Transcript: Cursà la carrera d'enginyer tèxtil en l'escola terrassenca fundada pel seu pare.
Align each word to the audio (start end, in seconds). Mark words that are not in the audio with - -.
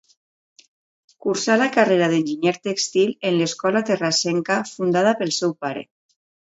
Cursà 1.25 1.57
la 1.63 1.67
carrera 1.75 2.07
d'enginyer 2.15 2.55
tèxtil 2.69 3.13
en 3.31 3.39
l'escola 3.43 3.85
terrassenca 3.93 4.61
fundada 4.75 5.17
pel 5.23 5.39
seu 5.41 5.59
pare. 5.65 5.89